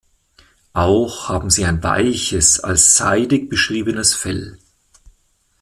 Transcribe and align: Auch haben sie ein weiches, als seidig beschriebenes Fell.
Auch 0.73 1.29
haben 1.29 1.51
sie 1.51 1.63
ein 1.63 1.83
weiches, 1.83 2.59
als 2.59 2.95
seidig 2.97 3.49
beschriebenes 3.51 4.15
Fell. 4.15 4.57